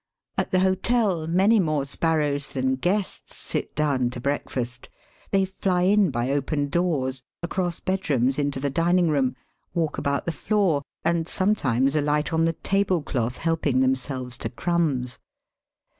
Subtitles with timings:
[0.35, 4.89] At the hotel many more sparrows than guests sit down to breakfast.
[5.29, 9.35] They fly in by open doors, across bedrooms into the dining room,
[9.75, 15.19] walk about the floor, and sometimes alight on the tablecloth, helping themselves to crumbs.